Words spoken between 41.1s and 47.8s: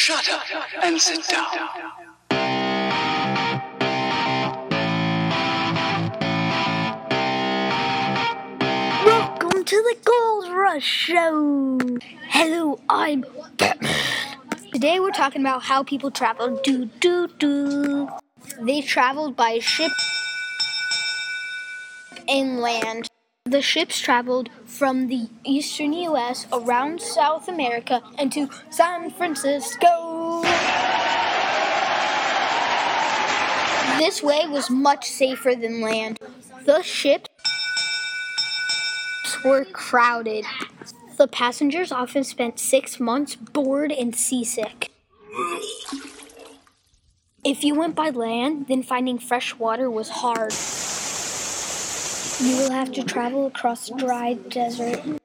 The passengers often spent six months bored and seasick. If you